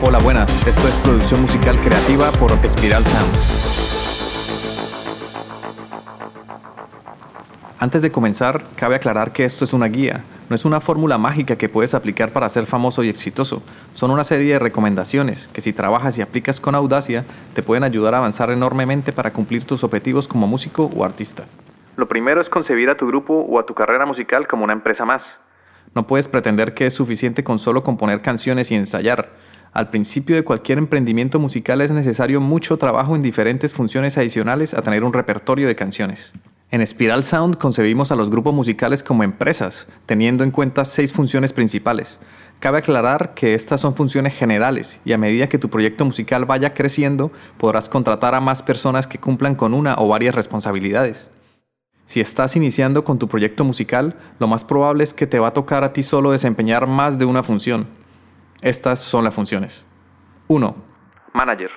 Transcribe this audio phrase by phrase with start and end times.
[0.00, 0.64] Hola, buenas.
[0.64, 3.34] Esto es producción musical creativa por Espiral Sound.
[7.80, 11.56] Antes de comenzar, cabe aclarar que esto es una guía, no es una fórmula mágica
[11.56, 13.60] que puedes aplicar para ser famoso y exitoso.
[13.92, 17.24] Son una serie de recomendaciones que si trabajas y aplicas con audacia,
[17.54, 21.46] te pueden ayudar a avanzar enormemente para cumplir tus objetivos como músico o artista.
[21.96, 25.04] Lo primero es concebir a tu grupo o a tu carrera musical como una empresa
[25.04, 25.26] más.
[25.92, 29.47] No puedes pretender que es suficiente con solo componer canciones y ensayar.
[29.72, 34.82] Al principio de cualquier emprendimiento musical es necesario mucho trabajo en diferentes funciones adicionales a
[34.82, 36.32] tener un repertorio de canciones.
[36.70, 41.54] En Spiral Sound concebimos a los grupos musicales como empresas, teniendo en cuenta seis funciones
[41.54, 42.20] principales.
[42.60, 46.74] Cabe aclarar que estas son funciones generales y a medida que tu proyecto musical vaya
[46.74, 51.30] creciendo, podrás contratar a más personas que cumplan con una o varias responsabilidades.
[52.04, 55.52] Si estás iniciando con tu proyecto musical, lo más probable es que te va a
[55.52, 57.86] tocar a ti solo desempeñar más de una función.
[58.62, 59.86] Estas son las funciones.
[60.48, 60.76] 1.
[61.32, 61.70] Manager.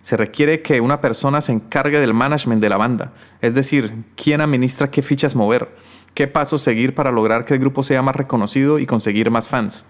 [0.00, 4.40] Se requiere que una persona se encargue del management de la banda, es decir, quién
[4.40, 5.74] administra qué fichas mover,
[6.14, 9.84] qué pasos seguir para lograr que el grupo sea más reconocido y conseguir más fans.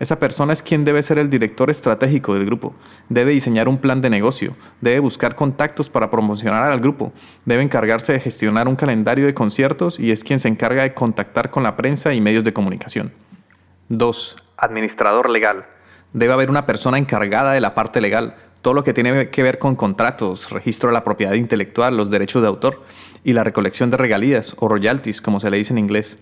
[0.00, 2.74] Esa persona es quien debe ser el director estratégico del grupo,
[3.08, 7.12] debe diseñar un plan de negocio, debe buscar contactos para promocionar al grupo,
[7.44, 11.50] debe encargarse de gestionar un calendario de conciertos y es quien se encarga de contactar
[11.50, 13.12] con la prensa y medios de comunicación.
[13.90, 14.36] 2.
[14.60, 15.66] Administrador legal.
[16.12, 19.58] Debe haber una persona encargada de la parte legal, todo lo que tiene que ver
[19.58, 22.82] con contratos, registro de la propiedad intelectual, los derechos de autor
[23.24, 26.18] y la recolección de regalías o royalties, como se le dice en inglés.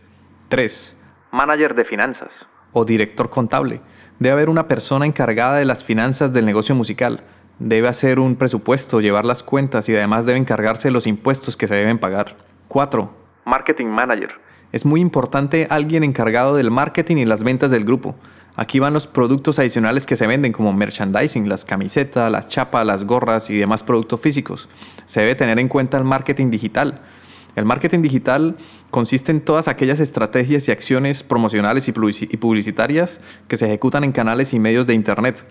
[0.48, 0.97] 3.
[1.33, 3.80] Manager de finanzas o director contable.
[4.19, 7.23] Debe haber una persona encargada de las finanzas del negocio musical.
[7.58, 11.67] Debe hacer un presupuesto, llevar las cuentas y además debe encargarse de los impuestos que
[11.67, 12.36] se deben pagar.
[12.69, 13.11] 4.
[13.45, 14.47] Marketing Manager.
[14.72, 18.14] Es muy importante alguien encargado del marketing y las ventas del grupo.
[18.55, 23.05] Aquí van los productos adicionales que se venden como merchandising, las camisetas, las chapas, las
[23.05, 24.69] gorras y demás productos físicos.
[25.06, 27.01] Se debe tener en cuenta el marketing digital.
[27.55, 28.56] El marketing digital
[28.90, 34.52] consiste en todas aquellas estrategias y acciones promocionales y publicitarias que se ejecutan en canales
[34.52, 35.46] y medios de Internet.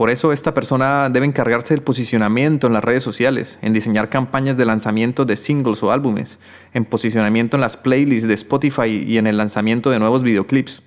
[0.00, 4.56] Por eso esta persona debe encargarse del posicionamiento en las redes sociales, en diseñar campañas
[4.56, 6.38] de lanzamiento de singles o álbumes,
[6.72, 10.82] en posicionamiento en las playlists de Spotify y en el lanzamiento de nuevos videoclips.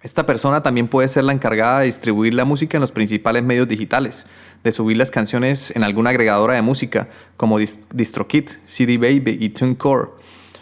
[0.00, 3.66] Esta persona también puede ser la encargada de distribuir la música en los principales medios
[3.66, 4.28] digitales,
[4.62, 10.10] de subir las canciones en alguna agregadora de música como DistroKit, CD Baby y TuneCore,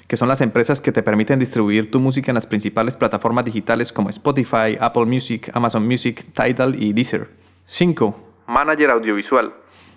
[0.06, 3.92] que son las empresas que te permiten distribuir tu música en las principales plataformas digitales
[3.92, 7.39] como Spotify, Apple Music, Amazon Music, Tidal y Deezer.
[7.72, 8.16] 5.
[8.48, 9.54] Manager audiovisual.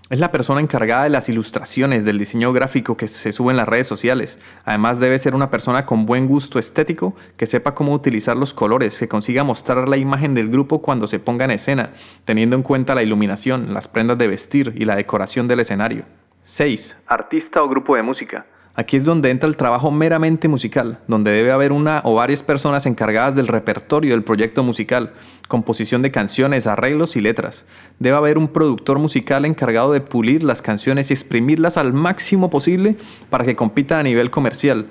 [0.08, 3.68] Es la persona encargada de las ilustraciones, del diseño gráfico que se sube en las
[3.68, 4.40] redes sociales.
[4.64, 9.00] Además debe ser una persona con buen gusto estético, que sepa cómo utilizar los colores,
[9.00, 11.94] que consiga mostrar la imagen del grupo cuando se ponga en escena,
[12.26, 16.06] teniendo en cuenta la iluminación, las prendas de vestir y la decoración del escenario.
[16.44, 17.06] 6.
[17.08, 18.46] Artista o grupo de música.
[18.76, 22.88] Aquí es donde entra el trabajo meramente musical, donde debe haber una o varias personas
[22.88, 25.14] encargadas del repertorio del proyecto musical,
[25.48, 27.66] composición de canciones, arreglos y letras.
[28.00, 32.98] Debe haber un productor musical encargado de pulir las canciones y exprimirlas al máximo posible
[33.30, 34.88] para que compitan a nivel comercial.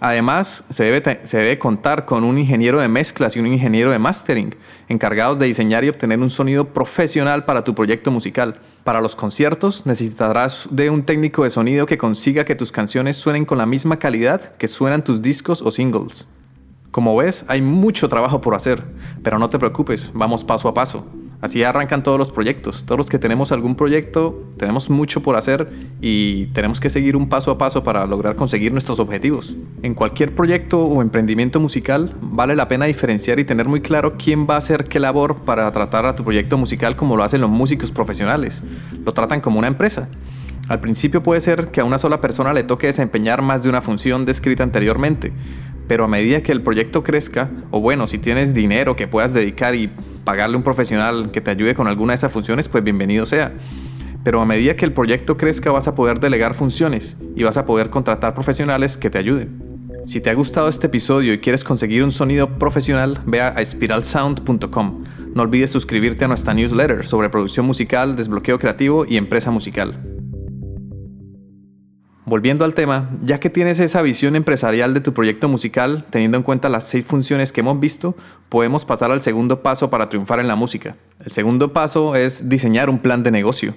[0.00, 3.98] Además, se debe, se debe, contar con un ingeniero de mezclas y un ingeniero de
[3.98, 4.54] mastering,
[4.88, 8.60] encargados de diseñar y obtener un sonido profesional para tu proyecto musical.
[8.82, 13.44] Para los conciertos necesitarás de un técnico de sonido que consiga que tus canciones suenen
[13.44, 16.26] con la misma calidad que suenan tus discos o singles.
[16.90, 18.82] Como ves, hay mucho trabajo por hacer,
[19.22, 21.06] pero no te preocupes, vamos paso a paso.
[21.40, 22.84] Así arrancan todos los proyectos.
[22.84, 25.70] Todos los que tenemos algún proyecto, tenemos mucho por hacer
[26.02, 29.56] y tenemos que seguir un paso a paso para lograr conseguir nuestros objetivos.
[29.82, 34.46] En cualquier proyecto o emprendimiento musical, vale la pena diferenciar y tener muy claro quién
[34.48, 37.50] va a hacer qué labor para tratar a tu proyecto musical como lo hacen los
[37.50, 38.62] músicos profesionales.
[39.04, 40.10] Lo tratan como una empresa.
[40.68, 43.80] Al principio puede ser que a una sola persona le toque desempeñar más de una
[43.80, 45.32] función descrita anteriormente,
[45.88, 49.74] pero a medida que el proyecto crezca, o bueno, si tienes dinero que puedas dedicar
[49.74, 49.90] y
[50.24, 53.52] pagarle un profesional que te ayude con alguna de esas funciones, pues bienvenido sea.
[54.22, 57.64] Pero a medida que el proyecto crezca vas a poder delegar funciones y vas a
[57.64, 59.70] poder contratar profesionales que te ayuden.
[60.04, 65.04] Si te ha gustado este episodio y quieres conseguir un sonido profesional, ve a spiralsound.com.
[65.34, 70.09] No olvides suscribirte a nuestra newsletter sobre producción musical, desbloqueo creativo y empresa musical.
[72.30, 76.44] Volviendo al tema, ya que tienes esa visión empresarial de tu proyecto musical, teniendo en
[76.44, 78.14] cuenta las seis funciones que hemos visto,
[78.48, 80.94] podemos pasar al segundo paso para triunfar en la música.
[81.24, 83.74] El segundo paso es diseñar un plan de negocio.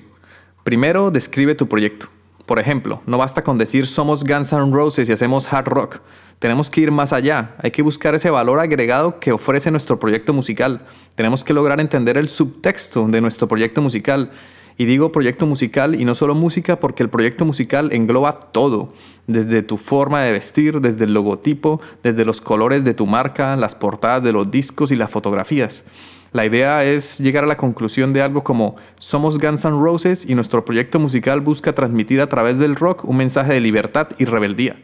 [0.64, 2.10] Primero, describe tu proyecto.
[2.46, 6.02] Por ejemplo, no basta con decir somos Guns N' Roses y hacemos hard rock.
[6.38, 10.32] tenemos que ir más allá, hay que buscar ese valor agregado que ofrece nuestro proyecto
[10.32, 10.86] musical,
[11.16, 14.32] tenemos que lograr entender el subtexto de nuestro proyecto musical.
[14.78, 18.94] Y digo proyecto musical y no solo música porque el proyecto musical engloba todo,
[19.28, 23.76] desde tu forma de vestir, desde el logotipo, desde los colores de tu marca, las
[23.76, 25.86] portadas de los discos y las fotografías.
[26.34, 30.34] La idea es llegar a la conclusión de algo como somos Guns N' Roses y
[30.34, 34.82] nuestro proyecto musical busca transmitir a través del rock un mensaje de libertad y rebeldía.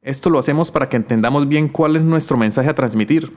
[0.00, 3.32] Esto lo hacemos para que entendamos bien cuál es nuestro mensaje a transmitir.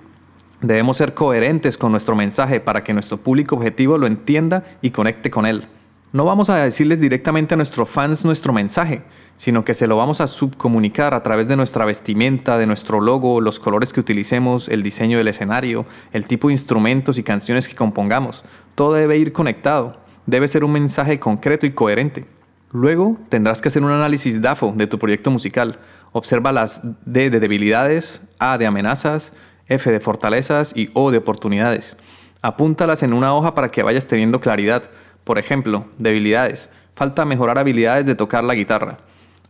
[0.62, 5.30] Debemos ser coherentes con nuestro mensaje para que nuestro público objetivo lo entienda y conecte
[5.30, 5.68] con él.
[6.12, 9.04] No vamos a decirles directamente a nuestros fans nuestro mensaje,
[9.38, 13.42] sino que se lo vamos a subcomunicar a través de nuestra vestimenta, de nuestro logo,
[13.42, 17.76] los colores que utilicemos, el diseño del escenario, el tipo de instrumentos y canciones que
[17.76, 18.44] compongamos.
[18.74, 22.26] Todo debe ir conectado, debe ser un mensaje concreto y coherente.
[22.72, 25.78] Luego tendrás que hacer un análisis DAFO de tu proyecto musical.
[26.12, 29.34] Observa las D de debilidades, A de amenazas,
[29.68, 31.98] F de fortalezas y O de oportunidades.
[32.42, 34.90] Apúntalas en una hoja para que vayas teniendo claridad
[35.30, 36.72] por ejemplo, debilidades.
[36.96, 38.98] Falta mejorar habilidades de tocar la guitarra.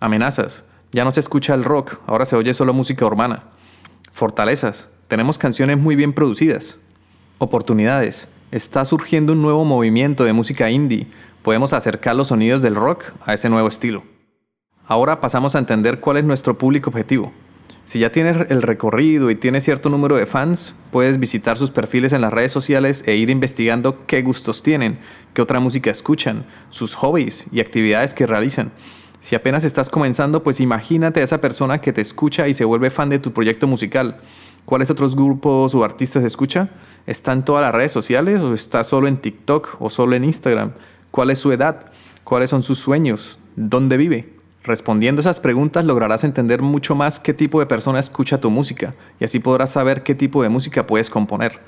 [0.01, 0.65] Amenazas.
[0.91, 3.43] Ya no se escucha el rock, ahora se oye solo música urbana.
[4.11, 4.89] Fortalezas.
[5.07, 6.79] Tenemos canciones muy bien producidas.
[7.37, 8.27] Oportunidades.
[8.51, 11.07] Está surgiendo un nuevo movimiento de música indie.
[11.43, 14.03] Podemos acercar los sonidos del rock a ese nuevo estilo.
[14.85, 17.31] Ahora pasamos a entender cuál es nuestro público objetivo.
[17.89, 22.13] Si ya tienes el recorrido y tienes cierto número de fans, puedes visitar sus perfiles
[22.13, 24.99] en las redes sociales e ir investigando qué gustos tienen,
[25.33, 28.71] qué otra música escuchan, sus hobbies y actividades que realizan.
[29.17, 32.91] Si apenas estás comenzando, pues imagínate a esa persona que te escucha y se vuelve
[32.91, 34.17] fan de tu proyecto musical.
[34.65, 36.69] ¿Cuáles otros grupos o artistas escucha?
[37.07, 40.73] ¿Está en todas las redes sociales o está solo en TikTok o solo en Instagram?
[41.09, 41.91] ¿Cuál es su edad?
[42.23, 43.39] ¿Cuáles son sus sueños?
[43.55, 44.38] ¿Dónde vive?
[44.63, 49.23] Respondiendo esas preguntas lograrás entender mucho más qué tipo de persona escucha tu música y
[49.23, 51.61] así podrás saber qué tipo de música puedes componer.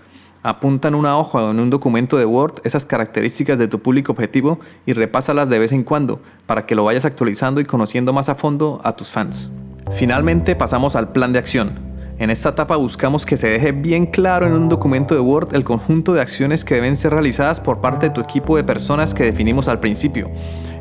[0.44, 4.12] Apunta en una hoja o en un documento de Word esas características de tu público
[4.12, 8.28] objetivo y repásalas de vez en cuando para que lo vayas actualizando y conociendo más
[8.28, 9.52] a fondo a tus fans.
[9.92, 11.92] Finalmente pasamos al plan de acción,
[12.22, 15.64] en esta etapa buscamos que se deje bien claro en un documento de Word el
[15.64, 19.24] conjunto de acciones que deben ser realizadas por parte de tu equipo de personas que
[19.24, 20.30] definimos al principio,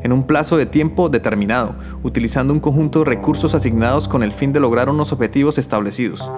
[0.03, 4.53] en un plazo de tiempo determinado, utilizando un conjunto de recursos asignados con el fin
[4.53, 6.31] de lograr unos objetivos establecidos.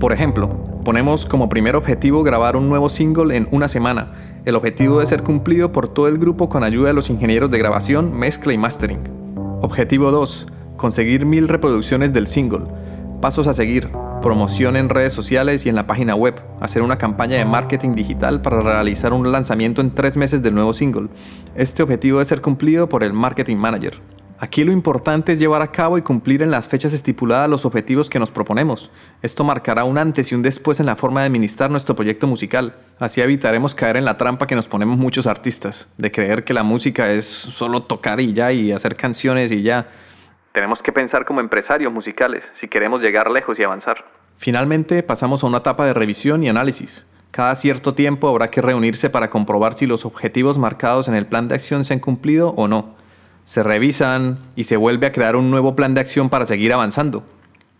[0.00, 0.48] Por ejemplo,
[0.84, 4.12] ponemos como primer objetivo grabar un nuevo single en una semana.
[4.44, 7.58] El objetivo debe ser cumplido por todo el grupo con ayuda de los ingenieros de
[7.58, 9.00] grabación, mezcla y mastering.
[9.60, 10.46] Objetivo 2.
[10.76, 12.66] Conseguir mil reproducciones del single.
[13.20, 17.36] Pasos a seguir promoción en redes sociales y en la página web, hacer una campaña
[17.36, 21.08] de marketing digital para realizar un lanzamiento en tres meses del nuevo single.
[21.54, 24.00] Este objetivo debe ser cumplido por el Marketing Manager.
[24.40, 28.08] Aquí lo importante es llevar a cabo y cumplir en las fechas estipuladas los objetivos
[28.08, 28.88] que nos proponemos.
[29.20, 32.76] Esto marcará un antes y un después en la forma de administrar nuestro proyecto musical.
[33.00, 36.62] Así evitaremos caer en la trampa que nos ponemos muchos artistas, de creer que la
[36.62, 39.88] música es solo tocar y ya y hacer canciones y ya.
[40.52, 44.04] Tenemos que pensar como empresarios musicales si queremos llegar lejos y avanzar.
[44.36, 47.06] Finalmente pasamos a una etapa de revisión y análisis.
[47.30, 51.48] Cada cierto tiempo habrá que reunirse para comprobar si los objetivos marcados en el plan
[51.48, 52.94] de acción se han cumplido o no.
[53.44, 57.24] Se revisan y se vuelve a crear un nuevo plan de acción para seguir avanzando.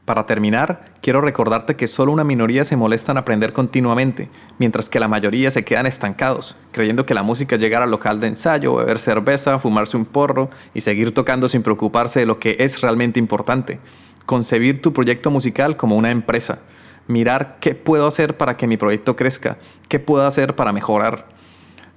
[0.09, 5.01] Para terminar, quiero recordarte que solo una minoría se molesta en aprender continuamente, mientras que
[5.01, 8.77] la mayoría se quedan estancados, creyendo que la música es llegar al local de ensayo,
[8.77, 13.21] beber cerveza, fumarse un porro y seguir tocando sin preocuparse de lo que es realmente
[13.21, 13.81] importante.
[14.25, 16.61] Concebir tu proyecto musical como una empresa.
[17.07, 21.38] Mirar qué puedo hacer para que mi proyecto crezca, qué puedo hacer para mejorar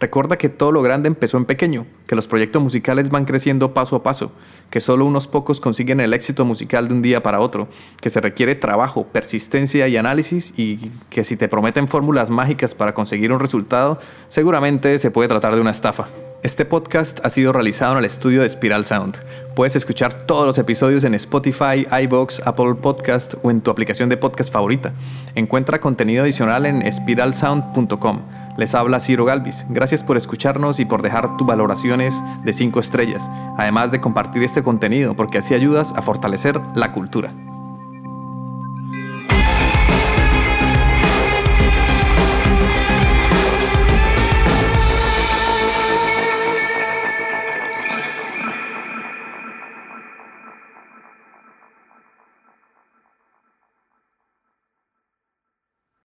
[0.01, 3.95] Recuerda que todo lo grande empezó en pequeño, que los proyectos musicales van creciendo paso
[3.95, 4.31] a paso,
[4.71, 7.67] que solo unos pocos consiguen el éxito musical de un día para otro,
[8.01, 12.95] que se requiere trabajo, persistencia y análisis y que si te prometen fórmulas mágicas para
[12.95, 16.09] conseguir un resultado, seguramente se puede tratar de una estafa.
[16.41, 19.19] Este podcast ha sido realizado en el estudio de Spiral Sound.
[19.55, 24.17] Puedes escuchar todos los episodios en Spotify, iBox, Apple Podcast o en tu aplicación de
[24.17, 24.93] podcast favorita.
[25.35, 28.40] Encuentra contenido adicional en spiralsound.com.
[28.57, 29.65] Les habla Ciro Galvis.
[29.69, 34.63] Gracias por escucharnos y por dejar tus valoraciones de 5 estrellas, además de compartir este
[34.63, 37.33] contenido porque así ayudas a fortalecer la cultura.